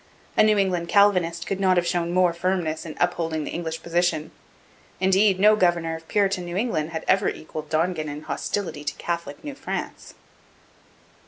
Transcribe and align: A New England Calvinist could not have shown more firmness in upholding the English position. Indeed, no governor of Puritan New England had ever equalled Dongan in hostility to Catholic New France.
A 0.35 0.41
New 0.41 0.57
England 0.57 0.89
Calvinist 0.89 1.45
could 1.45 1.59
not 1.59 1.77
have 1.77 1.85
shown 1.85 2.11
more 2.11 2.33
firmness 2.33 2.87
in 2.87 2.97
upholding 2.99 3.43
the 3.43 3.51
English 3.51 3.83
position. 3.83 4.31
Indeed, 4.99 5.39
no 5.39 5.55
governor 5.55 5.95
of 5.95 6.07
Puritan 6.07 6.45
New 6.45 6.57
England 6.57 6.89
had 6.89 7.05
ever 7.07 7.29
equalled 7.29 7.69
Dongan 7.69 8.09
in 8.09 8.23
hostility 8.23 8.83
to 8.83 8.95
Catholic 8.95 9.43
New 9.43 9.53
France. 9.53 10.15